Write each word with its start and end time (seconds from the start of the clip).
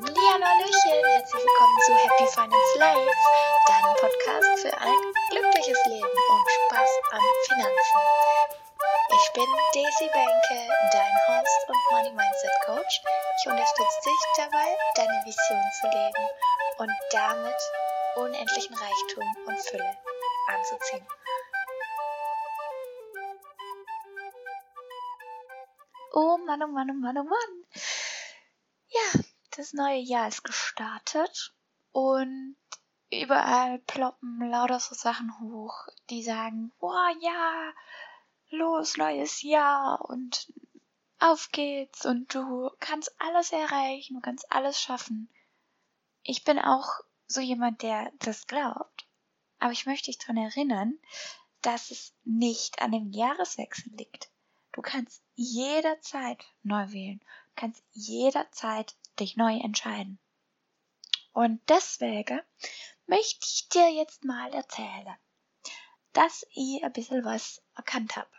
Hallihallo, 0.00 0.46
Hallöchen, 0.46 1.04
herzlich 1.10 1.42
willkommen 1.42 1.78
zu 1.84 1.92
Happy 1.92 2.26
Finance 2.28 2.78
Life, 2.78 3.10
deinem 3.66 3.94
Podcast 3.96 4.60
für 4.62 4.78
ein 4.78 5.00
glückliches 5.30 5.78
Leben 5.86 6.06
und 6.06 6.44
Spaß 6.54 6.90
an 7.10 7.20
Finanzen. 7.48 7.98
Ich 9.10 9.32
bin 9.32 9.46
Daisy 9.74 10.06
Benke, 10.06 10.70
dein 10.92 11.12
Host 11.26 11.68
und 11.68 11.78
Money 11.90 12.12
Mindset 12.12 12.52
Coach. 12.66 13.02
Ich 13.40 13.50
unterstütze 13.50 14.00
dich 14.04 14.20
dabei, 14.36 14.76
deine 14.94 15.20
Vision 15.24 15.64
zu 15.80 15.88
leben 15.88 16.28
und 16.78 16.92
damit 17.10 17.60
unendlichen 18.14 18.76
Reichtum 18.76 19.24
und 19.46 19.58
Fülle 19.58 19.96
anzuziehen. 20.46 21.08
Oh 26.12 26.38
Mann, 26.46 26.62
oh 26.62 26.68
Mann, 26.68 26.88
oh 26.88 26.94
Mann, 26.94 27.18
oh 27.18 27.24
Mann. 27.24 27.64
Ja, 28.90 29.20
das 29.58 29.72
neue 29.72 29.98
Jahr 29.98 30.28
ist 30.28 30.44
gestartet 30.44 31.52
und 31.90 32.54
überall 33.10 33.80
ploppen 33.80 34.48
lauter 34.48 34.78
so 34.78 34.94
Sachen 34.94 35.36
hoch, 35.40 35.88
die 36.10 36.22
sagen, 36.22 36.70
boah, 36.78 37.10
ja, 37.20 37.72
los, 38.50 38.96
neues 38.96 39.42
Jahr 39.42 40.08
und 40.08 40.52
auf 41.18 41.48
geht's 41.50 42.06
und 42.06 42.32
du 42.32 42.70
kannst 42.78 43.12
alles 43.20 43.50
erreichen, 43.50 44.14
du 44.14 44.20
kannst 44.20 44.52
alles 44.52 44.80
schaffen. 44.80 45.28
Ich 46.22 46.44
bin 46.44 46.60
auch 46.60 47.00
so 47.26 47.40
jemand, 47.40 47.82
der 47.82 48.12
das 48.20 48.46
glaubt, 48.46 49.08
aber 49.58 49.72
ich 49.72 49.86
möchte 49.86 50.06
dich 50.06 50.18
daran 50.18 50.36
erinnern, 50.36 50.96
dass 51.62 51.90
es 51.90 52.14
nicht 52.22 52.80
an 52.80 52.92
dem 52.92 53.10
Jahreswechsel 53.10 53.90
liegt. 53.96 54.30
Du 54.70 54.82
kannst 54.82 55.20
jederzeit 55.34 56.44
neu 56.62 56.92
wählen. 56.92 57.18
Du 57.18 57.52
kannst 57.56 57.82
jederzeit 57.90 58.94
dich 59.20 59.36
neu 59.36 59.56
entscheiden. 59.56 60.18
Und 61.32 61.60
deswegen 61.68 62.40
möchte 63.06 63.46
ich 63.46 63.68
dir 63.68 63.90
jetzt 63.90 64.24
mal 64.24 64.52
erzählen, 64.52 65.16
dass 66.12 66.44
ich 66.50 66.82
ein 66.82 66.92
bisschen 66.92 67.24
was 67.24 67.62
erkannt 67.76 68.16
habe. 68.16 68.30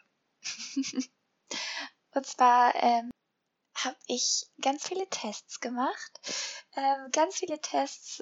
Und 2.13 2.25
zwar 2.25 2.75
ähm, 2.75 3.11
habe 3.75 3.97
ich 4.07 4.47
ganz 4.61 4.87
viele 4.87 5.07
Tests 5.09 5.59
gemacht, 5.59 6.19
ähm, 6.75 7.09
ganz 7.11 7.37
viele 7.37 7.59
Tests, 7.61 8.21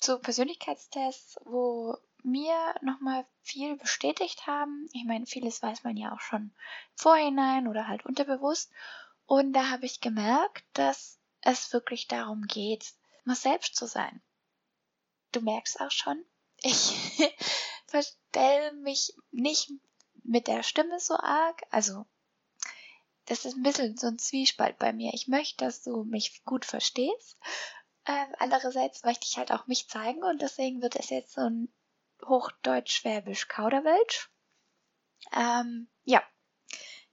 so 0.00 0.18
Persönlichkeitstests, 0.18 1.38
wo 1.44 1.96
mir 2.22 2.74
nochmal 2.82 3.24
viel 3.42 3.76
bestätigt 3.76 4.46
haben. 4.46 4.88
Ich 4.92 5.04
meine, 5.04 5.26
vieles 5.26 5.62
weiß 5.62 5.84
man 5.84 5.96
ja 5.96 6.12
auch 6.12 6.20
schon 6.20 6.52
vorhinein 6.94 7.68
oder 7.68 7.88
halt 7.88 8.04
unterbewusst. 8.04 8.70
Und 9.26 9.52
da 9.52 9.70
habe 9.70 9.86
ich 9.86 10.00
gemerkt, 10.00 10.64
dass 10.72 11.17
es 11.42 11.72
wirklich 11.72 12.08
darum 12.08 12.46
geht, 12.46 12.92
mal 13.24 13.36
selbst 13.36 13.76
zu 13.76 13.86
sein. 13.86 14.22
Du 15.32 15.40
merkst 15.40 15.80
auch 15.80 15.90
schon, 15.90 16.24
ich 16.62 16.92
verstelle 17.86 18.72
mich 18.72 19.14
nicht 19.30 19.70
mit 20.24 20.46
der 20.46 20.62
Stimme 20.62 20.98
so 21.00 21.14
arg. 21.14 21.62
Also, 21.70 22.06
das 23.26 23.44
ist 23.44 23.56
ein 23.56 23.62
bisschen 23.62 23.96
so 23.96 24.06
ein 24.06 24.18
Zwiespalt 24.18 24.78
bei 24.78 24.92
mir. 24.92 25.12
Ich 25.14 25.28
möchte, 25.28 25.64
dass 25.64 25.82
du 25.82 26.04
mich 26.04 26.44
gut 26.44 26.64
verstehst. 26.64 27.38
Ähm, 28.06 28.34
andererseits 28.38 29.04
möchte 29.04 29.26
ich 29.26 29.36
halt 29.36 29.52
auch 29.52 29.66
mich 29.66 29.88
zeigen 29.88 30.22
und 30.22 30.40
deswegen 30.40 30.80
wird 30.80 30.96
es 30.96 31.10
jetzt 31.10 31.32
so 31.32 31.42
ein 31.42 31.70
Hochdeutsch-Schwäbisch-Kauderwelsch. 32.24 34.30
Ähm, 35.32 35.88
ja, 36.04 36.22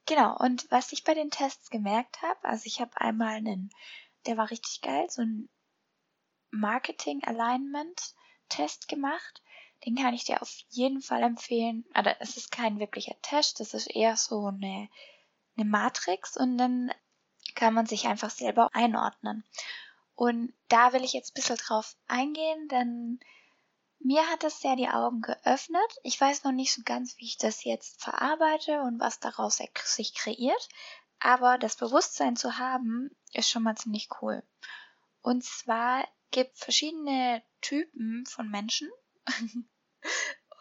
genau. 0.05 0.37
Und 0.37 0.69
was 0.71 0.93
ich 0.93 1.03
bei 1.03 1.13
den 1.13 1.31
Tests 1.31 1.69
gemerkt 1.69 2.21
habe, 2.21 2.43
also 2.43 2.65
ich 2.65 2.79
habe 2.79 2.99
einmal 2.99 3.35
einen, 3.35 3.69
der 4.25 4.37
war 4.37 4.49
richtig 4.51 4.81
geil, 4.81 5.07
so 5.09 5.21
ein 5.21 5.49
Marketing-Alignment-Test 6.51 8.87
gemacht. 8.87 9.41
Den 9.85 9.95
kann 9.95 10.13
ich 10.13 10.23
dir 10.23 10.41
auf 10.41 10.61
jeden 10.69 11.01
Fall 11.01 11.23
empfehlen. 11.23 11.83
Also, 11.93 12.11
es 12.19 12.37
ist 12.37 12.51
kein 12.51 12.79
wirklicher 12.79 13.15
Test, 13.21 13.59
das 13.59 13.73
ist 13.73 13.87
eher 13.87 14.15
so 14.17 14.47
eine, 14.47 14.89
eine 15.57 15.65
Matrix 15.65 16.37
und 16.37 16.57
dann 16.57 16.91
kann 17.55 17.73
man 17.73 17.85
sich 17.85 18.07
einfach 18.07 18.29
selber 18.29 18.69
einordnen. 18.73 19.43
Und 20.15 20.53
da 20.69 20.93
will 20.93 21.03
ich 21.03 21.13
jetzt 21.13 21.31
ein 21.31 21.35
bisschen 21.35 21.57
drauf 21.57 21.95
eingehen, 22.07 22.67
denn 22.69 23.19
mir 23.99 24.25
hat 24.29 24.43
das 24.43 24.61
sehr 24.61 24.75
die 24.75 24.87
Augen 24.87 25.21
geöffnet. 25.21 25.99
Ich 26.03 26.19
weiß 26.19 26.43
noch 26.43 26.51
nicht 26.51 26.73
so 26.73 26.81
ganz, 26.85 27.17
wie 27.17 27.25
ich 27.25 27.37
das 27.37 27.63
jetzt 27.63 28.01
verarbeite 28.01 28.81
und 28.81 28.99
was 28.99 29.19
daraus 29.19 29.59
sich 29.83 30.13
kreiert, 30.13 30.69
aber 31.19 31.57
das 31.57 31.75
Bewusstsein 31.75 32.35
zu 32.35 32.57
haben, 32.57 33.09
ist 33.35 33.49
schon 33.49 33.63
mal 33.63 33.75
ziemlich 33.75 34.09
cool. 34.21 34.43
Und 35.21 35.43
zwar 35.43 36.07
gibt 36.31 36.57
verschiedene 36.57 37.41
Typen 37.61 38.25
von 38.25 38.49
Menschen 38.49 38.89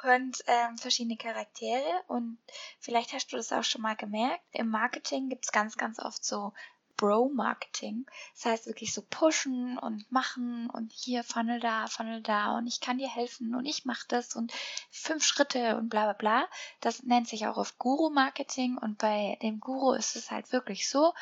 und 0.02 0.38
ähm, 0.46 0.78
verschiedene 0.78 1.16
Charaktere 1.16 2.02
und 2.08 2.38
vielleicht 2.78 3.12
hast 3.12 3.32
du 3.32 3.36
das 3.36 3.52
auch 3.52 3.64
schon 3.64 3.82
mal 3.82 3.96
gemerkt. 3.96 4.44
Im 4.52 4.68
Marketing 4.68 5.28
gibt 5.28 5.44
es 5.44 5.52
ganz, 5.52 5.76
ganz 5.76 5.98
oft 5.98 6.24
so 6.24 6.52
Bro-Marketing. 6.96 8.06
Das 8.34 8.46
heißt 8.46 8.66
wirklich 8.66 8.94
so 8.94 9.02
pushen 9.02 9.78
und 9.78 10.10
machen 10.10 10.70
und 10.70 10.92
hier 10.92 11.24
Funnel 11.24 11.60
da, 11.60 11.86
Funnel 11.88 12.22
da 12.22 12.56
und 12.56 12.66
ich 12.66 12.80
kann 12.80 12.98
dir 12.98 13.08
helfen 13.08 13.54
und 13.54 13.66
ich 13.66 13.84
mache 13.84 14.06
das 14.08 14.36
und 14.36 14.52
fünf 14.90 15.24
Schritte 15.24 15.76
und 15.76 15.88
bla 15.88 16.04
bla 16.04 16.12
bla. 16.12 16.48
Das 16.80 17.02
nennt 17.02 17.28
sich 17.28 17.46
auch 17.46 17.56
auf 17.56 17.78
Guru-Marketing 17.78 18.78
und 18.78 18.98
bei 18.98 19.38
dem 19.42 19.60
Guru 19.60 19.92
ist 19.92 20.16
es 20.16 20.30
halt 20.30 20.52
wirklich 20.52 20.88
so, 20.88 21.12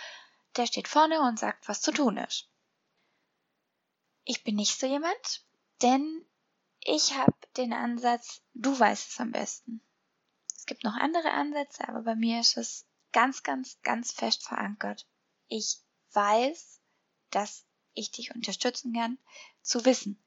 der 0.56 0.66
steht 0.66 0.88
vorne 0.88 1.20
und 1.22 1.38
sagt, 1.38 1.68
was 1.68 1.80
zu 1.80 1.92
tun 1.92 2.16
ist. 2.16 2.48
Ich 4.24 4.44
bin 4.44 4.56
nicht 4.56 4.78
so 4.78 4.86
jemand, 4.86 5.44
denn 5.82 6.24
ich 6.80 7.14
habe 7.14 7.34
den 7.56 7.72
Ansatz, 7.72 8.42
du 8.54 8.78
weißt 8.78 9.10
es 9.10 9.20
am 9.20 9.32
besten. 9.32 9.80
Es 10.54 10.66
gibt 10.66 10.84
noch 10.84 10.94
andere 10.94 11.30
Ansätze, 11.32 11.88
aber 11.88 12.02
bei 12.02 12.14
mir 12.14 12.40
ist 12.40 12.56
es 12.56 12.86
ganz, 13.12 13.42
ganz, 13.42 13.80
ganz 13.82 14.12
fest 14.12 14.44
verankert 14.44 15.06
ich 15.52 15.78
weiß, 16.12 16.80
dass 17.30 17.66
ich 17.92 18.10
dich 18.10 18.34
unterstützen 18.34 18.94
kann, 18.94 19.18
zu 19.60 19.84
wissen. 19.84 20.18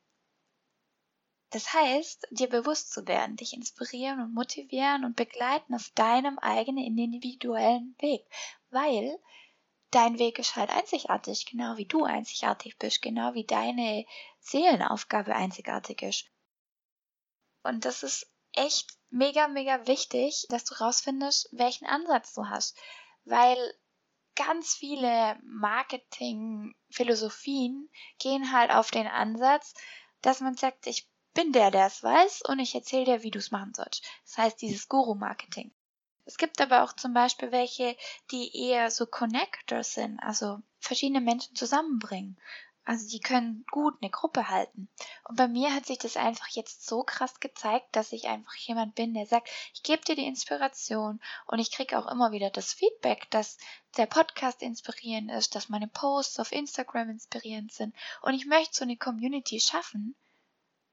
Das 1.50 1.74
heißt, 1.74 2.28
dir 2.32 2.48
bewusst 2.48 2.92
zu 2.92 3.08
werden, 3.08 3.38
dich 3.38 3.54
inspirieren 3.54 4.20
und 4.22 4.34
motivieren 4.34 5.04
und 5.04 5.16
begleiten 5.16 5.74
auf 5.74 5.90
deinem 5.96 6.38
eigenen 6.38 6.84
individuellen 6.84 7.96
Weg, 8.00 8.24
weil 8.70 9.18
dein 9.96 10.20
Weg 10.20 10.38
ist 10.40 10.58
halt 10.58 10.70
einzigartig, 10.70 11.46
genau 11.46 11.78
wie 11.78 11.86
du 11.86 12.04
einzigartig 12.04 12.78
bist, 12.78 13.02
genau 13.02 13.34
wie 13.34 13.46
deine 13.46 14.06
Seelenaufgabe 14.42 15.34
einzigartig 15.34 16.02
ist. 16.02 16.26
Und 17.64 17.86
das 17.86 18.04
ist 18.04 18.30
echt 18.52 18.98
mega, 19.10 19.48
mega 19.48 19.88
wichtig, 19.88 20.48
dass 20.50 20.66
du 20.66 20.76
rausfindest, 20.76 21.48
welchen 21.54 21.86
Ansatz 21.86 22.34
du 22.34 22.50
hast, 22.50 22.78
weil 23.24 23.58
ganz 24.36 24.76
viele 24.76 25.40
Marketing-Philosophien 25.44 27.90
gehen 28.20 28.52
halt 28.52 28.72
auf 28.72 28.92
den 28.92 29.08
Ansatz, 29.08 29.76
dass 30.22 30.42
man 30.42 30.58
sagt, 30.58 30.88
ich 30.88 31.08
bin 31.34 31.54
der, 31.54 31.72
der 31.72 31.86
es 31.86 32.04
weiß 32.04 32.42
und 32.42 32.60
ich 32.60 32.76
erzähle 32.76 33.06
dir, 33.06 33.24
wie 33.24 33.32
du 33.32 33.40
es 33.40 33.52
machen 33.52 33.74
sollst. 33.74 34.04
Das 34.26 34.38
heißt, 34.38 34.62
dieses 34.62 34.90
Guru-Marketing. 34.90 35.74
Es 36.26 36.38
gibt 36.38 36.60
aber 36.60 36.84
auch 36.84 36.94
zum 36.94 37.14
Beispiel 37.14 37.52
welche, 37.52 37.96
die 38.32 38.68
eher 38.68 38.90
so 38.90 39.06
Connectors 39.06 39.94
sind, 39.94 40.20
also 40.20 40.60
verschiedene 40.80 41.22
Menschen 41.22 41.56
zusammenbringen. 41.56 42.38
Also 42.88 43.08
die 43.08 43.20
können 43.20 43.66
gut 43.72 43.96
eine 44.00 44.12
Gruppe 44.12 44.48
halten. 44.48 44.90
Und 45.24 45.38
bei 45.38 45.48
mir 45.48 45.74
hat 45.74 45.88
sich 45.88 45.98
das 45.98 46.18
einfach 46.18 46.48
jetzt 46.50 46.86
so 46.86 47.04
krass 47.04 47.40
gezeigt, 47.40 47.88
dass 47.96 48.12
ich 48.12 48.28
einfach 48.28 48.54
jemand 48.56 48.94
bin, 48.94 49.16
der 49.16 49.26
sagt, 49.26 49.50
ich 49.74 49.82
gebe 49.82 50.04
dir 50.04 50.16
die 50.16 50.28
Inspiration 50.28 51.20
und 51.48 51.58
ich 51.58 51.72
kriege 51.72 51.98
auch 51.98 52.06
immer 52.12 52.32
wieder 52.32 52.52
das 52.52 52.74
Feedback, 52.74 53.28
dass 53.32 53.58
der 53.98 54.06
Podcast 54.06 54.62
inspirierend 54.62 55.32
ist, 55.32 55.56
dass 55.56 55.70
meine 55.70 55.88
Posts 55.88 56.40
auf 56.40 56.52
Instagram 56.52 57.10
inspirierend 57.10 57.72
sind. 57.72 57.96
Und 58.22 58.36
ich 58.36 58.46
möchte 58.46 58.76
so 58.76 58.84
eine 58.84 58.98
Community 58.98 59.60
schaffen, 59.60 60.16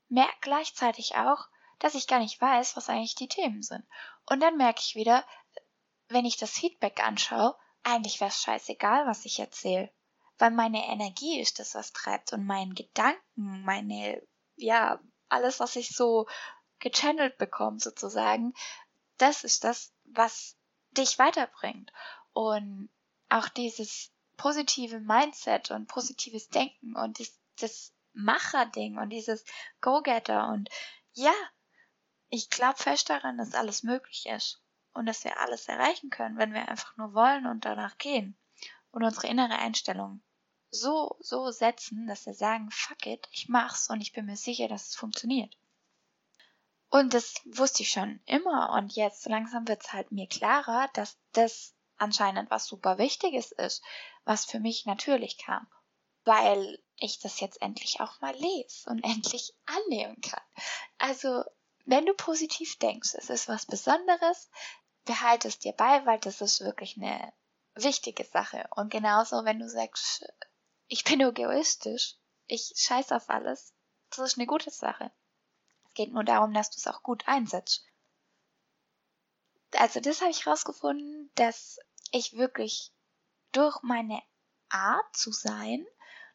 merke 0.08 0.36
gleichzeitig 0.40 1.16
auch, 1.16 1.46
dass 1.82 1.94
ich 1.94 2.06
gar 2.06 2.18
nicht 2.18 2.40
weiß, 2.40 2.76
was 2.76 2.88
eigentlich 2.88 3.14
die 3.14 3.28
Themen 3.28 3.62
sind. 3.62 3.84
Und 4.26 4.40
dann 4.40 4.56
merke 4.56 4.80
ich 4.80 4.94
wieder, 4.94 5.24
wenn 6.08 6.24
ich 6.24 6.36
das 6.36 6.50
Feedback 6.50 7.04
anschaue, 7.04 7.56
eigentlich 7.82 8.20
wäre 8.20 8.30
es 8.30 8.42
scheißegal, 8.42 9.06
was 9.06 9.24
ich 9.24 9.38
erzähle 9.38 9.90
weil 10.42 10.50
meine 10.50 10.88
Energie 10.88 11.40
ist 11.40 11.60
das, 11.60 11.76
was 11.76 11.92
treibt 11.92 12.32
und 12.32 12.44
mein 12.44 12.74
Gedanken, 12.74 13.62
meine, 13.62 14.20
ja, 14.56 15.00
alles, 15.28 15.60
was 15.60 15.76
ich 15.76 15.94
so 15.94 16.26
gechannelt 16.80 17.38
bekomme 17.38 17.78
sozusagen, 17.78 18.52
das 19.18 19.44
ist 19.44 19.62
das, 19.62 19.92
was 20.04 20.56
dich 20.90 21.20
weiterbringt. 21.20 21.92
Und 22.32 22.90
auch 23.28 23.48
dieses 23.50 24.10
positive 24.36 24.98
Mindset 24.98 25.70
und 25.70 25.86
positives 25.86 26.48
Denken 26.48 26.96
und 26.96 27.20
das, 27.20 27.38
das 27.60 27.92
Macher-Ding 28.12 28.98
und 28.98 29.10
dieses 29.10 29.44
Go-Getter 29.80 30.48
und 30.48 30.68
ja, 31.12 31.32
ich 32.32 32.48
glaube 32.48 32.78
fest 32.78 33.10
daran, 33.10 33.36
dass 33.36 33.54
alles 33.54 33.82
möglich 33.82 34.24
ist 34.24 34.62
und 34.94 35.04
dass 35.04 35.22
wir 35.22 35.38
alles 35.38 35.68
erreichen 35.68 36.08
können, 36.08 36.38
wenn 36.38 36.54
wir 36.54 36.66
einfach 36.66 36.96
nur 36.96 37.12
wollen 37.12 37.46
und 37.46 37.66
danach 37.66 37.98
gehen 37.98 38.38
und 38.90 39.04
unsere 39.04 39.26
innere 39.26 39.58
Einstellung 39.58 40.22
so, 40.70 41.18
so 41.20 41.50
setzen, 41.50 42.06
dass 42.06 42.24
sie 42.24 42.32
sagen, 42.32 42.70
fuck 42.70 43.04
it, 43.04 43.28
ich 43.32 43.50
mach's 43.50 43.90
und 43.90 44.00
ich 44.00 44.14
bin 44.14 44.24
mir 44.24 44.38
sicher, 44.38 44.66
dass 44.66 44.88
es 44.88 44.94
funktioniert. 44.96 45.54
Und 46.88 47.12
das 47.12 47.34
wusste 47.44 47.82
ich 47.82 47.90
schon 47.90 48.22
immer 48.24 48.70
und 48.78 48.94
jetzt 48.94 49.26
langsam 49.26 49.68
wird's 49.68 49.92
halt 49.92 50.10
mir 50.10 50.26
klarer, 50.26 50.88
dass 50.94 51.18
das 51.32 51.74
anscheinend 51.98 52.50
was 52.50 52.66
super 52.66 52.96
Wichtiges 52.96 53.52
ist, 53.52 53.84
was 54.24 54.46
für 54.46 54.58
mich 54.58 54.86
natürlich 54.86 55.36
kam, 55.36 55.66
weil 56.24 56.82
ich 56.96 57.18
das 57.18 57.40
jetzt 57.40 57.60
endlich 57.60 58.00
auch 58.00 58.22
mal 58.22 58.34
lese 58.36 58.88
und 58.88 59.04
endlich 59.04 59.52
annehmen 59.66 60.18
kann. 60.22 60.42
Also, 60.96 61.44
wenn 61.84 62.06
du 62.06 62.14
positiv 62.14 62.78
denkst, 62.78 63.14
es 63.14 63.30
ist 63.30 63.48
was 63.48 63.66
Besonderes, 63.66 64.50
behalte 65.04 65.48
es 65.48 65.58
dir 65.58 65.72
bei, 65.72 66.04
weil 66.06 66.18
das 66.20 66.40
ist 66.40 66.60
wirklich 66.60 66.96
eine 66.96 67.32
wichtige 67.74 68.24
Sache. 68.24 68.68
Und 68.76 68.90
genauso, 68.90 69.44
wenn 69.44 69.58
du 69.58 69.68
sagst, 69.68 70.24
ich 70.88 71.04
bin 71.04 71.20
egoistisch, 71.20 72.16
ich 72.46 72.72
scheiß 72.76 73.12
auf 73.12 73.28
alles, 73.30 73.74
das 74.10 74.18
ist 74.18 74.38
eine 74.38 74.46
gute 74.46 74.70
Sache. 74.70 75.10
Es 75.86 75.94
geht 75.94 76.12
nur 76.12 76.24
darum, 76.24 76.52
dass 76.54 76.70
du 76.70 76.76
es 76.76 76.86
auch 76.86 77.02
gut 77.02 77.26
einsetzt. 77.26 77.84
Also 79.76 80.00
das 80.00 80.20
habe 80.20 80.30
ich 80.30 80.44
herausgefunden, 80.44 81.30
dass 81.34 81.78
ich 82.10 82.36
wirklich 82.36 82.92
durch 83.52 83.82
meine 83.82 84.22
Art 84.68 85.16
zu 85.16 85.32
sein, 85.32 85.84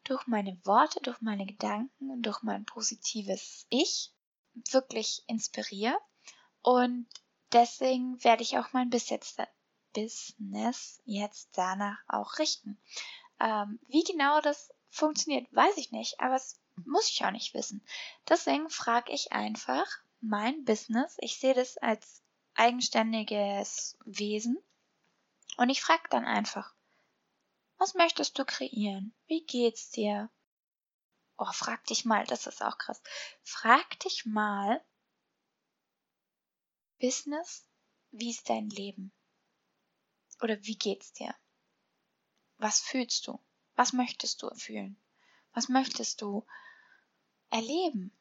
durch 0.04 0.26
meine 0.26 0.58
Worte, 0.64 1.00
durch 1.00 1.20
meine 1.20 1.46
Gedanken 1.46 2.10
und 2.10 2.22
durch 2.22 2.42
mein 2.42 2.64
positives 2.64 3.66
Ich 3.68 4.12
wirklich 4.70 5.22
inspiriere. 5.26 5.98
Und 6.62 7.06
deswegen 7.52 8.22
werde 8.24 8.42
ich 8.42 8.58
auch 8.58 8.72
mein 8.72 8.90
Business 8.90 9.36
jetzt 11.04 11.50
danach 11.54 11.98
auch 12.08 12.38
richten. 12.38 12.78
Ähm, 13.40 13.78
wie 13.88 14.02
genau 14.02 14.40
das 14.40 14.70
funktioniert, 14.90 15.46
weiß 15.52 15.76
ich 15.76 15.92
nicht, 15.92 16.20
aber 16.20 16.36
es 16.36 16.58
muss 16.84 17.10
ich 17.10 17.24
auch 17.24 17.30
nicht 17.30 17.54
wissen. 17.54 17.82
Deswegen 18.28 18.70
frage 18.70 19.12
ich 19.12 19.32
einfach 19.32 19.86
mein 20.20 20.64
Business. 20.64 21.16
Ich 21.20 21.38
sehe 21.38 21.54
das 21.54 21.76
als 21.78 22.22
eigenständiges 22.54 23.96
Wesen 24.04 24.58
und 25.56 25.70
ich 25.70 25.82
frage 25.82 26.08
dann 26.10 26.24
einfach, 26.24 26.72
was 27.78 27.94
möchtest 27.94 28.38
du 28.38 28.44
kreieren? 28.44 29.12
Wie 29.26 29.44
geht's 29.44 29.90
dir? 29.90 30.28
Oh, 31.38 31.52
frag 31.52 31.84
dich 31.86 32.04
mal, 32.04 32.26
das 32.26 32.46
ist 32.46 32.62
auch 32.62 32.78
krass. 32.78 33.00
Frag 33.42 33.98
dich 34.00 34.26
mal, 34.26 34.84
Business, 37.00 37.64
wie 38.10 38.30
ist 38.30 38.48
dein 38.48 38.68
Leben? 38.70 39.12
Oder 40.42 40.62
wie 40.64 40.76
geht's 40.76 41.12
dir? 41.12 41.34
Was 42.58 42.80
fühlst 42.80 43.26
du? 43.26 43.40
Was 43.76 43.92
möchtest 43.92 44.42
du 44.42 44.52
fühlen? 44.56 45.00
Was 45.52 45.68
möchtest 45.68 46.22
du 46.22 46.44
erleben? 47.50 48.12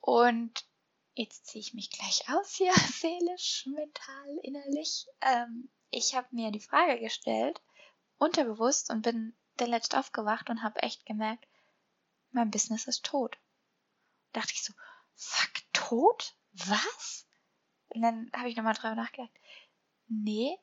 Und 0.00 0.66
Jetzt 1.18 1.46
ziehe 1.46 1.62
ich 1.62 1.72
mich 1.72 1.90
gleich 1.90 2.28
aus 2.28 2.52
hier, 2.56 2.74
seelisch, 2.92 3.64
mental, 3.64 4.38
innerlich. 4.42 5.06
Ähm, 5.22 5.70
ich 5.90 6.14
habe 6.14 6.28
mir 6.30 6.50
die 6.50 6.60
Frage 6.60 7.00
gestellt, 7.00 7.62
unterbewusst, 8.18 8.90
und 8.90 9.00
bin 9.00 9.34
der 9.58 9.68
letzte 9.68 9.98
aufgewacht 9.98 10.50
und 10.50 10.62
habe 10.62 10.82
echt 10.82 11.06
gemerkt, 11.06 11.46
mein 12.30 12.50
Business 12.50 12.86
ist 12.86 13.04
tot. 13.04 13.38
Da 14.32 14.40
dachte 14.40 14.52
ich 14.52 14.62
so, 14.62 14.72
fuck, 15.14 15.52
tot? 15.72 16.34
Was? 16.52 17.26
Und 17.88 18.02
dann 18.02 18.30
habe 18.34 18.48
ich 18.48 18.56
nochmal 18.56 18.74
drüber 18.74 18.94
nachgedacht. 18.94 19.32
Nee, 20.08 20.58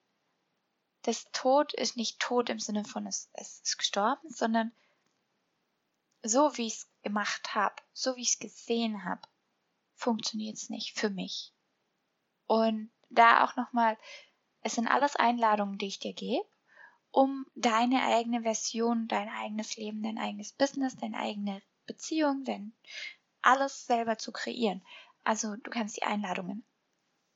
das 1.04 1.30
Tod 1.31 1.74
ist 1.74 1.98
nicht 1.98 2.19
tot 2.19 2.50
im 2.50 2.60
Sinne 2.60 2.86
von 2.86 3.06
es, 3.06 3.30
es 3.34 3.60
ist 3.62 3.78
gestorben, 3.78 4.30
sondern 4.30 4.72
so 6.24 6.56
wie 6.57 6.68
ich 6.68 6.75
es 6.75 6.90
gemacht 7.01 7.54
habe, 7.54 7.75
so 7.92 8.16
wie 8.16 8.22
ich 8.22 8.34
es 8.34 8.40
gesehen 8.40 9.04
habe, 9.04 9.22
funktioniert 9.95 10.57
es 10.57 10.69
nicht 10.69 10.98
für 10.98 11.10
mich. 11.10 11.54
Und 12.45 12.92
da 13.10 13.44
auch 13.44 13.56
nochmal, 13.56 13.98
es 14.62 14.75
sind 14.75 14.88
alles 14.88 15.16
Einladungen, 15.16 15.78
die 15.78 15.88
ich 15.88 16.00
dir 16.00 16.13
gebe, 16.13 16.48
um 17.13 17.45
deine 17.54 18.04
eigene 18.04 18.42
Version, 18.42 19.07
dein 19.07 19.30
eigenes 19.30 19.77
Leben, 19.77 20.01
dein 20.01 20.18
eigenes 20.18 20.51
Business, 20.51 20.98
deine 20.98 21.18
eigene 21.18 21.62
Beziehung, 21.86 22.44
dein 22.44 22.74
alles 23.44 23.86
selber 23.86 24.18
zu 24.18 24.31
kreieren. 24.31 24.83
Also 25.24 25.56
du 25.56 25.69
kannst 25.69 25.95
die 25.95 26.04
Einladungen 26.04 26.65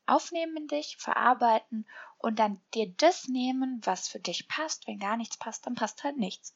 aufnehmen 0.08 0.58
in 0.58 0.68
dich, 0.68 0.98
verarbeiten 0.98 1.88
und 2.18 2.40
dann 2.40 2.60
dir 2.74 2.92
das 2.98 3.28
nehmen, 3.28 3.80
was 3.84 4.08
für 4.08 4.20
dich 4.20 4.48
passt. 4.48 4.88
Wenn 4.88 4.98
gar 4.98 5.16
nichts 5.16 5.38
passt, 5.38 5.68
dann 5.68 5.76
passt 5.76 6.04
halt 6.04 6.18
nichts. 6.18 6.56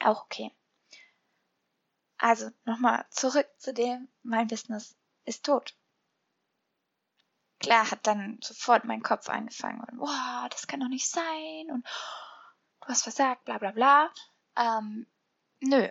Auch 0.00 0.22
okay. 0.22 0.52
Also 2.18 2.50
nochmal 2.64 3.04
zurück 3.10 3.48
zu 3.58 3.74
dem, 3.74 4.08
mein 4.22 4.46
Business 4.46 4.96
ist 5.24 5.44
tot. 5.44 5.74
Klar 7.58 7.90
hat 7.90 8.06
dann 8.06 8.38
sofort 8.42 8.84
mein 8.84 9.02
Kopf 9.02 9.28
angefangen 9.28 9.80
und, 9.80 9.98
wow, 9.98 10.48
das 10.50 10.68
kann 10.68 10.78
doch 10.78 10.88
nicht 10.88 11.08
sein 11.08 11.70
und 11.72 11.84
hast 12.88 13.02
versagt, 13.02 13.44
bla 13.44 13.58
bla 13.58 13.70
bla. 13.72 14.12
Ähm, 14.56 15.06
nö. 15.60 15.88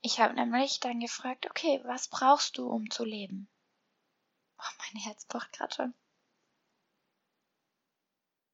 Ich 0.00 0.20
habe 0.20 0.34
nämlich 0.34 0.80
dann 0.80 1.00
gefragt, 1.00 1.46
okay, 1.48 1.80
was 1.84 2.08
brauchst 2.08 2.58
du, 2.58 2.68
um 2.68 2.90
zu 2.90 3.04
leben? 3.04 3.48
Oh, 4.58 4.74
mein 4.78 5.02
Herz 5.02 5.24
pocht 5.24 5.52
gerade 5.52 5.74
schon. 5.74 5.94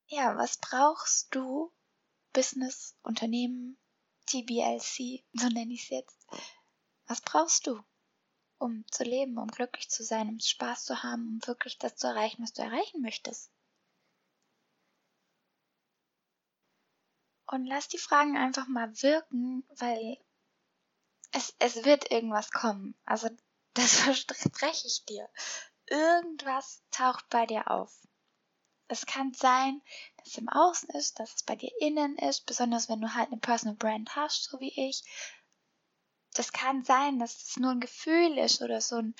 Ja, 0.06 0.36
was 0.36 0.58
brauchst 0.58 1.34
du, 1.34 1.72
Business, 2.32 2.96
Unternehmen, 3.02 3.78
TBLC, 4.26 5.24
so 5.32 5.48
nenne 5.48 5.72
ich 5.72 5.84
es 5.84 5.88
jetzt. 5.88 6.26
Was 7.06 7.20
brauchst 7.20 7.66
du, 7.66 7.82
um 8.58 8.84
zu 8.90 9.04
leben, 9.04 9.38
um 9.38 9.48
glücklich 9.48 9.88
zu 9.88 10.04
sein, 10.04 10.28
um 10.28 10.38
Spaß 10.38 10.84
zu 10.84 11.02
haben, 11.02 11.26
um 11.26 11.46
wirklich 11.46 11.78
das 11.78 11.96
zu 11.96 12.06
erreichen, 12.06 12.42
was 12.42 12.52
du 12.52 12.62
erreichen 12.62 13.00
möchtest. 13.00 13.50
Und 17.50 17.66
lass 17.66 17.88
die 17.88 17.98
Fragen 17.98 18.36
einfach 18.36 18.68
mal 18.68 18.90
wirken, 19.02 19.64
weil 19.70 20.18
es, 21.32 21.54
es 21.58 21.84
wird 21.84 22.10
irgendwas 22.10 22.52
kommen. 22.52 22.94
Also 23.04 23.28
das 23.74 24.00
verspreche 24.00 24.86
ich 24.86 25.04
dir. 25.04 25.28
Irgendwas 25.86 26.82
taucht 26.92 27.28
bei 27.28 27.46
dir 27.46 27.68
auf. 27.68 27.92
Es 28.86 29.04
kann 29.06 29.32
sein, 29.32 29.82
dass 30.16 30.28
es 30.28 30.38
im 30.38 30.48
Außen 30.48 30.90
ist, 30.90 31.18
dass 31.18 31.34
es 31.34 31.42
bei 31.42 31.56
dir 31.56 31.70
innen 31.80 32.16
ist, 32.18 32.46
besonders 32.46 32.88
wenn 32.88 33.00
du 33.00 33.14
halt 33.14 33.28
eine 33.28 33.40
Personal 33.40 33.76
Brand 33.76 34.14
hast, 34.14 34.44
so 34.44 34.60
wie 34.60 34.72
ich 34.88 35.02
das 36.34 36.52
kann 36.52 36.84
sein, 36.84 37.18
dass 37.18 37.42
es 37.42 37.56
nur 37.56 37.72
ein 37.72 37.80
Gefühl 37.80 38.38
ist 38.38 38.62
oder 38.62 38.80
so 38.80 38.96
ein 38.96 39.14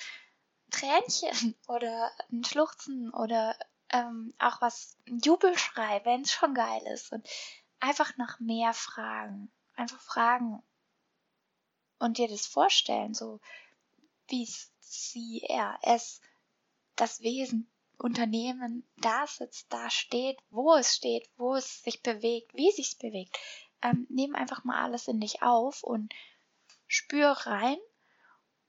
Tränchen 0.71 1.55
oder 1.67 2.11
ein 2.31 2.45
Schluchzen 2.45 3.13
oder 3.13 3.57
ähm, 3.89 4.33
auch 4.39 4.61
was, 4.61 4.97
ein 5.07 5.19
Jubelschrei, 5.19 6.01
wenn 6.05 6.21
es 6.21 6.31
schon 6.31 6.53
geil 6.53 6.81
ist. 6.87 7.11
Und 7.11 7.27
einfach 7.81 8.15
nach 8.17 8.39
mehr 8.39 8.73
fragen. 8.73 9.51
Einfach 9.75 9.99
fragen 9.99 10.63
und 11.99 12.17
dir 12.17 12.27
das 12.27 12.47
vorstellen, 12.47 13.13
so 13.13 13.39
wie 14.27 14.47
sie, 14.79 15.43
er, 15.47 15.77
es, 15.81 16.21
das 16.95 17.21
Wesen, 17.21 17.69
Unternehmen 17.97 18.83
da 18.97 19.27
sitzt, 19.27 19.71
da 19.71 19.89
steht, 19.89 20.39
wo 20.49 20.73
es 20.73 20.95
steht, 20.95 21.29
wo 21.37 21.55
es 21.55 21.83
sich 21.83 22.01
bewegt, 22.01 22.53
wie 22.55 22.69
es 22.69 22.77
sich 22.77 22.97
bewegt. 22.97 23.37
Ähm, 23.83 24.07
nimm 24.09 24.35
einfach 24.35 24.63
mal 24.63 24.81
alles 24.81 25.07
in 25.07 25.19
dich 25.19 25.43
auf 25.43 25.83
und 25.83 26.11
spür 26.87 27.31
rein 27.31 27.77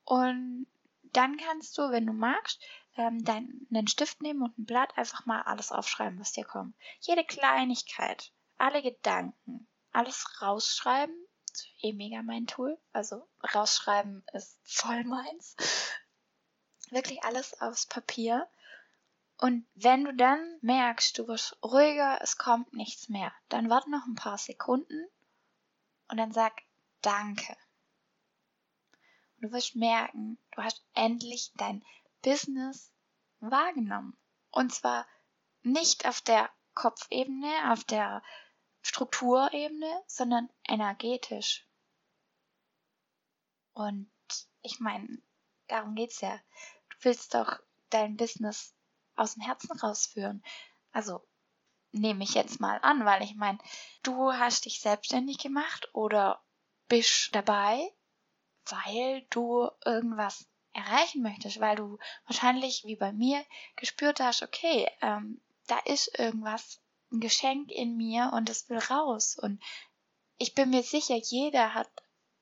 und 0.05 0.67
dann 1.03 1.37
kannst 1.37 1.77
du, 1.79 1.91
wenn 1.91 2.07
du 2.07 2.13
magst, 2.13 2.63
ähm, 2.97 3.25
deinen 3.25 3.89
Stift 3.89 4.21
nehmen 4.21 4.43
und 4.43 4.59
ein 4.59 4.67
Blatt 4.67 4.97
einfach 4.99 5.25
mal 5.25 5.43
alles 5.43 5.73
aufschreiben, 5.73 6.21
was 6.21 6.33
dir 6.33 6.45
kommt. 6.45 6.75
Jede 7.01 7.25
Kleinigkeit, 7.25 8.33
alle 8.63 8.81
Gedanken, 8.81 9.67
alles 9.91 10.41
rausschreiben. 10.41 11.17
Eh 11.81 11.93
mega 11.93 12.23
mein 12.23 12.47
Tool. 12.47 12.79
Also 12.93 13.29
rausschreiben 13.55 14.25
ist 14.33 14.57
voll 14.63 15.03
meins. 15.03 15.57
Wirklich 16.91 17.25
alles 17.25 17.61
aufs 17.61 17.87
Papier. 17.87 18.49
Und 19.39 19.67
wenn 19.75 20.05
du 20.05 20.15
dann 20.15 20.59
merkst, 20.61 21.19
du 21.19 21.27
wirst 21.27 21.59
ruhiger, 21.65 22.21
es 22.23 22.39
kommt 22.39 22.73
nichts 22.73 23.09
mehr, 23.09 23.33
dann 23.49 23.69
warte 23.69 23.91
noch 23.91 24.07
ein 24.07 24.15
paar 24.15 24.39
Sekunden 24.39 25.09
und 26.09 26.19
dann 26.19 26.33
sag 26.33 26.53
Danke. 27.01 27.57
Du 29.39 29.51
wirst 29.51 29.75
merken, 29.75 30.39
du 30.53 30.63
hast 30.63 30.85
endlich 30.95 31.51
dein 31.57 31.85
Business 32.23 32.93
wahrgenommen. 33.41 34.17
Und 34.53 34.73
zwar 34.73 35.05
nicht 35.63 36.07
auf 36.07 36.21
der 36.21 36.49
Kopfebene, 36.75 37.73
auf 37.73 37.83
der 37.83 38.23
Strukturebene, 38.83 40.03
sondern 40.07 40.49
energetisch. 40.69 41.67
Und 43.73 44.11
ich 44.61 44.81
meine, 44.81 45.23
darum 45.69 45.95
geht's 45.95 46.21
ja. 46.21 46.39
Du 46.91 46.97
willst 47.01 47.35
doch 47.35 47.59
dein 47.91 48.17
Business 48.17 48.75
aus 49.17 49.35
dem 49.35 49.43
Herzen 49.43 49.73
rausführen. 49.79 50.45
Also 50.93 51.27
nehme 51.93 52.25
ich 52.25 52.35
jetzt 52.35 52.61
mal 52.61 52.79
an, 52.83 53.05
weil 53.05 53.23
ich 53.23 53.35
meine, 53.35 53.59
du 54.03 54.33
hast 54.33 54.65
dich 54.65 54.81
selbstständig 54.81 55.39
gemacht 55.39 55.89
oder 55.95 56.43
bist 56.89 57.35
dabei, 57.35 57.93
weil 58.67 59.23
du 59.31 59.71
irgendwas 59.85 60.47
erreichen 60.73 61.23
möchtest, 61.23 61.61
weil 61.61 61.77
du 61.77 61.99
wahrscheinlich 62.27 62.85
wie 62.85 62.97
bei 62.97 63.13
mir 63.13 63.45
gespürt 63.77 64.21
hast, 64.21 64.43
okay, 64.43 64.91
ähm, 65.01 65.41
da 65.67 65.79
ist 65.81 66.19
irgendwas, 66.19 66.82
ein 67.13 67.21
Geschenk 67.21 67.71
in 67.71 67.97
mir 67.97 68.33
und 68.35 68.49
es 68.51 68.69
will 68.69 68.79
raus. 68.79 69.37
Und 69.41 69.63
ich 70.39 70.55
bin 70.55 70.71
mir 70.71 70.83
sicher, 70.83 71.17
jeder 71.17 71.75
hat 71.75 71.91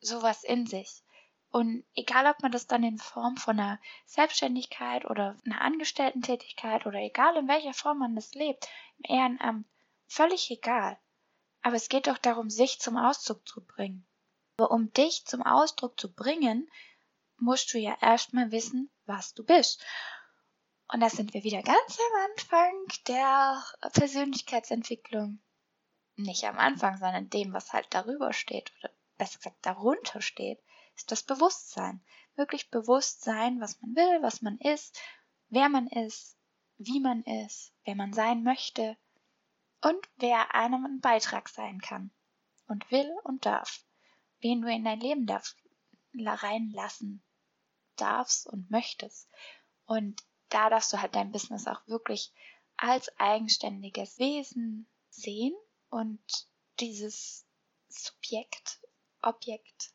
sowas 0.00 0.44
in 0.44 0.66
sich. 0.66 1.02
Und 1.50 1.84
egal, 1.94 2.26
ob 2.26 2.40
man 2.42 2.52
das 2.52 2.68
dann 2.68 2.84
in 2.84 2.98
Form 2.98 3.36
von 3.36 3.58
einer 3.58 3.80
Selbstständigkeit 4.06 5.04
oder 5.04 5.36
einer 5.44 5.60
Angestellten-Tätigkeit 5.60 6.86
oder 6.86 7.00
egal 7.00 7.36
in 7.36 7.48
welcher 7.48 7.74
Form 7.74 7.98
man 7.98 8.14
das 8.14 8.34
lebt, 8.34 8.68
im 8.98 9.16
Ehrenamt, 9.16 9.66
völlig 10.06 10.50
egal. 10.50 10.98
Aber 11.62 11.74
es 11.74 11.88
geht 11.88 12.06
doch 12.06 12.18
darum, 12.18 12.50
sich 12.50 12.78
zum 12.78 12.96
Ausdruck 12.96 13.46
zu 13.46 13.64
bringen. 13.64 14.06
Aber 14.56 14.70
um 14.70 14.92
dich 14.92 15.26
zum 15.26 15.42
Ausdruck 15.42 15.98
zu 15.98 16.12
bringen, 16.12 16.70
musst 17.36 17.74
du 17.74 17.78
ja 17.78 17.96
erstmal 18.00 18.52
wissen, 18.52 18.90
was 19.06 19.34
du 19.34 19.44
bist. 19.44 19.84
Und 20.92 21.00
da 21.00 21.08
sind 21.08 21.34
wir 21.34 21.44
wieder 21.44 21.62
ganz 21.62 21.98
am 21.98 22.30
Anfang 22.30 22.86
der 23.06 23.64
Persönlichkeitsentwicklung. 23.92 25.40
Nicht 26.16 26.44
am 26.44 26.58
Anfang, 26.58 26.96
sondern 26.98 27.30
dem, 27.30 27.52
was 27.52 27.72
halt 27.72 27.86
darüber 27.90 28.32
steht 28.32 28.72
oder 28.78 28.90
besser 29.16 29.38
gesagt 29.38 29.64
darunter 29.64 30.20
steht 30.20 30.60
ist 31.00 31.10
das 31.10 31.22
Bewusstsein. 31.22 32.04
Wirklich 32.34 32.70
bewusst 32.70 33.22
sein, 33.22 33.60
was 33.60 33.80
man 33.80 33.94
will, 33.94 34.22
was 34.22 34.42
man 34.42 34.58
ist, 34.58 35.00
wer 35.48 35.68
man 35.68 35.86
ist, 35.86 36.36
wie 36.76 37.00
man 37.00 37.22
ist, 37.22 37.72
wer 37.84 37.94
man 37.94 38.12
sein 38.12 38.42
möchte 38.42 38.96
und 39.80 40.08
wer 40.16 40.54
einem 40.54 40.84
ein 40.84 41.00
Beitrag 41.00 41.48
sein 41.48 41.80
kann 41.80 42.10
und 42.66 42.90
will 42.90 43.10
und 43.24 43.46
darf, 43.46 43.84
wen 44.40 44.62
du 44.62 44.70
in 44.70 44.84
dein 44.84 45.00
Leben 45.00 45.26
darf, 45.26 45.54
reinlassen 46.14 47.22
darfst 47.96 48.46
und 48.46 48.70
möchtest. 48.70 49.28
Und 49.86 50.22
da 50.50 50.70
darfst 50.70 50.92
du 50.92 51.00
halt 51.00 51.14
dein 51.14 51.32
Business 51.32 51.66
auch 51.66 51.80
wirklich 51.86 52.32
als 52.76 53.10
eigenständiges 53.18 54.18
Wesen 54.18 54.86
sehen 55.10 55.54
und 55.88 56.20
dieses 56.78 57.46
Subjekt, 57.88 58.80
Objekt 59.22 59.92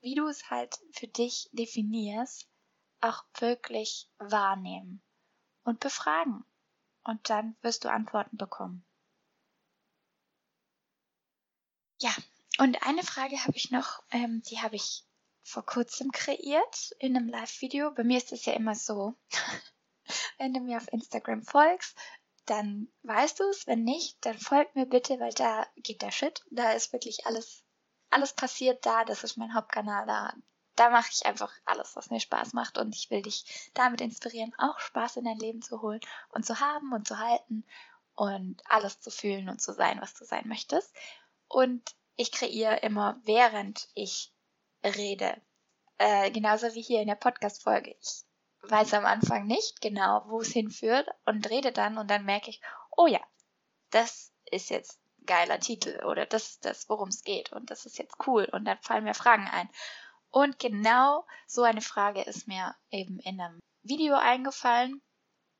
wie 0.00 0.14
du 0.14 0.26
es 0.28 0.50
halt 0.50 0.78
für 0.92 1.08
dich 1.08 1.48
definierst, 1.52 2.48
auch 3.00 3.24
wirklich 3.38 4.08
wahrnehmen 4.18 5.02
und 5.64 5.80
befragen. 5.80 6.44
Und 7.04 7.30
dann 7.30 7.56
wirst 7.62 7.84
du 7.84 7.90
Antworten 7.90 8.36
bekommen. 8.36 8.84
Ja, 11.98 12.14
und 12.58 12.82
eine 12.82 13.02
Frage 13.02 13.42
habe 13.44 13.56
ich 13.56 13.70
noch, 13.70 14.02
ähm, 14.10 14.42
die 14.42 14.60
habe 14.60 14.76
ich 14.76 15.04
vor 15.42 15.64
kurzem 15.64 16.10
kreiert 16.12 16.92
in 16.98 17.16
einem 17.16 17.28
Live-Video. 17.28 17.90
Bei 17.92 18.04
mir 18.04 18.18
ist 18.18 18.32
es 18.32 18.44
ja 18.44 18.52
immer 18.52 18.74
so, 18.74 19.14
wenn 20.40 20.52
du 20.52 20.60
mir 20.60 20.78
auf 20.78 20.92
Instagram 20.92 21.42
folgst, 21.42 21.96
dann 22.46 22.88
weißt 23.04 23.38
du 23.38 23.44
es. 23.44 23.66
Wenn 23.68 23.84
nicht, 23.84 24.16
dann 24.24 24.38
folg 24.38 24.74
mir 24.74 24.86
bitte, 24.86 25.20
weil 25.20 25.32
da 25.34 25.66
geht 25.76 26.02
der 26.02 26.10
Shit. 26.10 26.42
Da 26.50 26.72
ist 26.72 26.92
wirklich 26.92 27.26
alles 27.26 27.62
alles 28.10 28.32
passiert 28.32 28.84
da, 28.84 29.04
das 29.04 29.24
ist 29.24 29.36
mein 29.36 29.54
Hauptkanal 29.54 30.06
da. 30.06 30.34
Da 30.76 30.90
mache 30.90 31.10
ich 31.12 31.26
einfach 31.26 31.52
alles, 31.64 31.94
was 31.96 32.10
mir 32.10 32.20
Spaß 32.20 32.52
macht 32.52 32.78
und 32.78 32.94
ich 32.94 33.10
will 33.10 33.22
dich 33.22 33.70
damit 33.74 34.00
inspirieren, 34.00 34.54
auch 34.58 34.78
Spaß 34.78 35.16
in 35.16 35.24
dein 35.24 35.38
Leben 35.38 35.62
zu 35.62 35.80
holen 35.82 36.00
und 36.30 36.44
zu 36.44 36.60
haben 36.60 36.92
und 36.92 37.06
zu 37.06 37.18
halten 37.18 37.64
und 38.14 38.62
alles 38.66 39.00
zu 39.00 39.10
fühlen 39.10 39.48
und 39.48 39.60
zu 39.60 39.72
sein, 39.72 40.00
was 40.00 40.14
du 40.14 40.24
sein 40.24 40.48
möchtest. 40.48 40.94
Und 41.48 41.94
ich 42.16 42.32
kreiere 42.32 42.78
immer, 42.80 43.20
während 43.24 43.88
ich 43.94 44.32
rede. 44.82 45.40
Äh, 45.98 46.30
genauso 46.30 46.74
wie 46.74 46.82
hier 46.82 47.02
in 47.02 47.08
der 47.08 47.14
Podcast-Folge. 47.14 47.94
Ich 48.00 48.24
weiß 48.62 48.94
am 48.94 49.06
Anfang 49.06 49.46
nicht 49.46 49.80
genau, 49.80 50.24
wo 50.26 50.40
es 50.40 50.52
hinführt 50.52 51.08
und 51.24 51.48
rede 51.48 51.72
dann 51.72 51.98
und 51.98 52.10
dann 52.10 52.24
merke 52.24 52.50
ich, 52.50 52.60
oh 52.90 53.06
ja, 53.06 53.20
das 53.90 54.32
ist 54.50 54.70
jetzt 54.70 54.98
geiler 55.26 55.60
Titel 55.60 56.02
oder 56.04 56.26
das 56.26 56.50
ist 56.50 56.64
das, 56.64 56.88
worum 56.88 57.08
es 57.08 57.22
geht 57.22 57.52
und 57.52 57.70
das 57.70 57.86
ist 57.86 57.98
jetzt 57.98 58.16
cool 58.26 58.44
und 58.52 58.64
dann 58.64 58.78
fallen 58.80 59.04
mir 59.04 59.14
Fragen 59.14 59.48
ein. 59.48 59.68
Und 60.30 60.58
genau 60.58 61.26
so 61.46 61.62
eine 61.62 61.80
Frage 61.80 62.22
ist 62.22 62.46
mir 62.46 62.74
eben 62.90 63.18
in 63.20 63.40
einem 63.40 63.60
Video 63.82 64.14
eingefallen, 64.14 65.02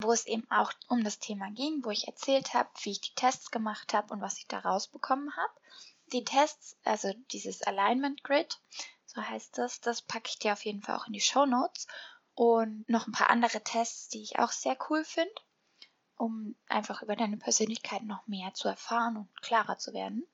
wo 0.01 0.13
es 0.13 0.27
eben 0.27 0.49
auch 0.51 0.73
um 0.89 1.05
das 1.05 1.19
Thema 1.19 1.51
ging, 1.51 1.85
wo 1.85 1.91
ich 1.91 2.07
erzählt 2.07 2.55
habe, 2.55 2.71
wie 2.83 2.93
ich 2.93 3.01
die 3.01 3.15
Tests 3.15 3.51
gemacht 3.51 3.93
habe 3.93 4.13
und 4.15 4.21
was 4.21 4.39
ich 4.39 4.47
da 4.47 4.61
rausbekommen 4.61 5.35
habe. 5.37 5.53
Die 6.13 6.25
Tests, 6.25 6.77
also 6.85 7.13
dieses 7.33 7.63
Alignment 7.63 8.23
Grid, 8.25 8.59
so 9.07 9.21
heißt 9.21 9.59
das, 9.59 9.81
das 9.81 10.03
packe 10.03 10.29
ich 10.29 10.39
dir 10.39 10.53
auf 10.53 10.65
jeden 10.65 10.83
Fall 10.83 10.97
auch 10.97 11.07
in 11.07 11.13
die 11.13 11.21
Show 11.21 11.47
Notes 11.47 11.87
und 12.41 12.89
noch 12.89 13.07
ein 13.07 13.13
paar 13.13 13.29
andere 13.29 13.63
Tests, 13.63 14.09
die 14.09 14.23
ich 14.23 14.39
auch 14.39 14.53
sehr 14.53 14.77
cool 14.89 15.05
finde 15.05 15.35
um 16.21 16.55
einfach 16.69 17.01
über 17.01 17.17
deine 17.17 17.39
Persönlichkeit 17.39 18.03
noch 18.03 18.27
mehr 18.27 18.53
zu 18.53 18.69
erfahren 18.69 19.17
und 19.17 19.43
klarer 19.43 19.79
zu 19.79 19.95
werden. 19.95 20.27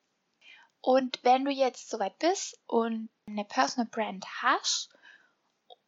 Und 0.81 1.21
wenn 1.23 1.45
du 1.45 1.53
jetzt 1.53 1.89
soweit 1.91 2.19
bist 2.19 2.59
und 2.67 3.09
eine 3.29 3.45
Personal 3.45 3.89
Brand 3.89 4.27
hast 4.43 4.89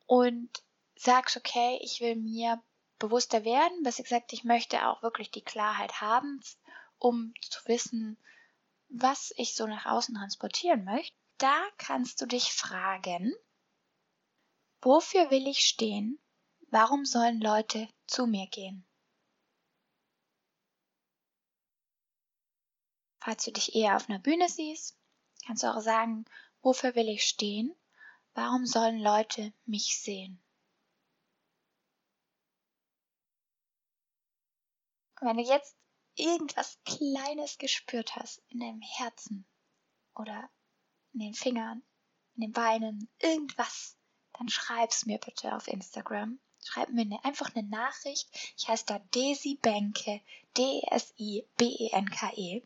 und 0.07 0.49
sagst, 0.95 1.37
okay, 1.37 1.81
ich 1.83 2.01
will 2.01 2.15
mir 2.15 2.63
bewusster 3.01 3.45
werden, 3.45 3.83
besser 3.83 4.05
gesagt, 4.05 4.33
ich 4.33 4.45
möchte 4.45 4.87
auch 4.87 5.03
wirklich 5.03 5.33
die 5.33 5.43
Klarheit 5.43 6.01
haben, 6.01 6.41
um 6.99 7.35
zu 7.41 7.61
wissen, 7.67 8.17
was 8.89 9.33
ich 9.37 9.57
so 9.57 9.67
nach 9.67 9.87
außen 9.87 10.15
transportieren 10.15 10.85
möchte, 10.85 11.17
da 11.39 11.61
kannst 11.77 12.21
du 12.21 12.27
dich 12.27 12.53
fragen, 12.53 13.35
wofür 14.81 15.31
will 15.31 15.47
ich 15.47 15.61
stehen? 15.61 16.19
Warum 16.71 17.05
sollen 17.05 17.41
Leute 17.41 17.89
zu 18.07 18.27
mir 18.27 18.47
gehen? 18.47 18.87
Falls 23.21 23.45
du 23.45 23.53
dich 23.53 23.75
eher 23.75 23.97
auf 23.97 24.09
einer 24.09 24.21
Bühne 24.21 24.49
siehst, 24.49 24.97
kannst 25.45 25.63
du 25.63 25.67
auch 25.67 25.81
sagen, 25.81 26.25
wofür 26.63 26.95
will 26.95 27.09
ich 27.09 27.25
stehen? 27.25 27.75
Warum 28.35 28.65
sollen 28.65 29.01
Leute 29.01 29.53
mich 29.67 30.01
sehen? 30.01 30.43
Wenn 35.21 35.37
du 35.37 35.43
jetzt 35.43 35.77
irgendwas 36.15 36.79
Kleines 36.85 37.59
gespürt 37.59 38.17
hast 38.17 38.41
in 38.49 38.61
deinem 38.61 38.81
Herzen 38.81 39.47
oder 40.15 40.49
in 41.13 41.21
den 41.21 41.35
Fingern, 41.35 41.83
in 42.37 42.43
den 42.43 42.53
Beinen, 42.53 43.11
irgendwas, 43.19 43.98
dann 44.39 44.49
schreib's 44.49 45.07
mir 45.07 45.19
bitte 45.19 45.55
auf 45.55 45.69
Instagram. 45.69 46.39
Schreib 46.65 46.91
mir 46.91 47.03
eine, 47.03 47.25
einfach 47.25 47.55
eine 47.55 47.69
Nachricht. 47.69 48.29
Ich 48.57 48.69
heiße 48.69 48.87
da 48.87 48.99
Desi 49.15 49.59
Benke, 49.61 50.21
D-E-S-I-B-E-N-K-E. 50.57 52.59
-E. 52.59 52.63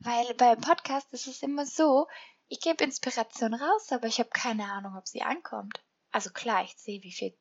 Weil 0.00 0.34
beim 0.34 0.60
Podcast 0.60 1.12
ist 1.12 1.26
es 1.26 1.42
immer 1.42 1.66
so, 1.66 2.06
ich 2.48 2.60
gebe 2.60 2.84
Inspiration 2.84 3.54
raus, 3.54 3.90
aber 3.90 4.06
ich 4.06 4.18
habe 4.18 4.30
keine 4.30 4.70
Ahnung, 4.70 4.96
ob 4.96 5.08
sie 5.08 5.22
ankommt. 5.22 5.82
Also 6.10 6.30
klar, 6.30 6.64
ich 6.64 6.76
sehe, 6.76 7.02
wie 7.02 7.12
viele 7.12 7.36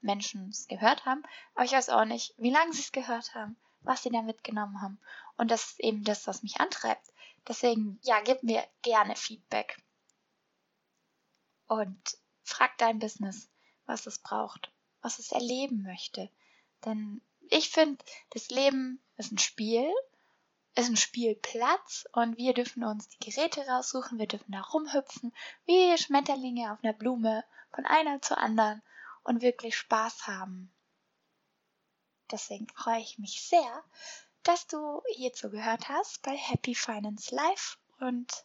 Menschen 0.00 0.50
es 0.50 0.68
gehört 0.68 1.06
haben, 1.06 1.22
aber 1.54 1.64
ich 1.64 1.72
weiß 1.72 1.88
auch 1.90 2.04
nicht, 2.04 2.34
wie 2.36 2.50
lange 2.50 2.72
sie 2.72 2.80
es 2.80 2.92
gehört 2.92 3.34
haben, 3.34 3.56
was 3.80 4.02
sie 4.02 4.10
da 4.10 4.22
mitgenommen 4.22 4.80
haben. 4.82 5.00
Und 5.36 5.50
das 5.50 5.70
ist 5.70 5.80
eben 5.80 6.04
das, 6.04 6.26
was 6.26 6.42
mich 6.42 6.60
antreibt. 6.60 7.12
Deswegen, 7.46 7.98
ja, 8.02 8.20
gib 8.20 8.42
mir 8.42 8.66
gerne 8.82 9.16
Feedback. 9.16 9.80
Und 11.66 12.18
frag 12.48 12.76
dein 12.78 12.98
Business, 12.98 13.48
was 13.86 14.06
es 14.06 14.18
braucht, 14.18 14.72
was 15.02 15.18
es 15.18 15.32
erleben 15.32 15.82
möchte. 15.82 16.30
Denn 16.84 17.20
ich 17.50 17.70
finde, 17.70 18.04
das 18.30 18.50
Leben 18.50 19.02
ist 19.16 19.32
ein 19.32 19.38
Spiel 19.38 19.90
ist 20.78 20.90
ein 20.90 20.96
Spielplatz 20.96 22.06
und 22.12 22.36
wir 22.36 22.54
dürfen 22.54 22.84
uns 22.84 23.08
die 23.08 23.30
Geräte 23.30 23.66
raussuchen, 23.66 24.18
wir 24.18 24.28
dürfen 24.28 24.52
da 24.52 24.60
rumhüpfen, 24.60 25.34
wie 25.64 25.98
Schmetterlinge 25.98 26.72
auf 26.72 26.78
einer 26.84 26.92
Blume, 26.92 27.44
von 27.74 27.84
einer 27.84 28.22
zur 28.22 28.38
anderen 28.38 28.80
und 29.24 29.42
wirklich 29.42 29.76
Spaß 29.76 30.28
haben. 30.28 30.72
Deswegen 32.30 32.68
freue 32.68 33.00
ich 33.00 33.18
mich 33.18 33.42
sehr, 33.42 33.84
dass 34.44 34.68
du 34.68 35.02
hier 35.16 35.32
zugehört 35.32 35.88
hast 35.88 36.22
bei 36.22 36.36
Happy 36.36 36.76
Finance 36.76 37.34
Life 37.34 37.76
und 37.98 38.44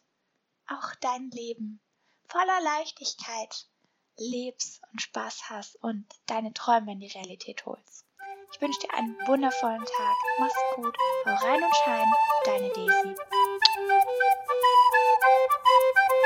auch 0.66 0.92
dein 1.00 1.30
Leben 1.30 1.80
voller 2.26 2.60
Leichtigkeit 2.62 3.68
lebst 4.16 4.80
und 4.92 5.02
Spaß 5.02 5.50
hast 5.50 5.76
und 5.82 6.06
deine 6.26 6.52
Träume 6.52 6.92
in 6.92 7.00
die 7.00 7.08
Realität 7.08 7.66
holst. 7.66 8.04
Ich 8.52 8.60
wünsche 8.60 8.80
dir 8.80 8.94
einen 8.94 9.16
wundervollen 9.26 9.84
Tag. 9.84 10.16
Mach's 10.38 10.54
gut. 10.76 10.96
Hau 11.26 11.46
rein 11.46 11.62
und 11.62 11.74
schein. 11.74 12.06
Deine 12.44 12.68
Daisy. 12.68 13.14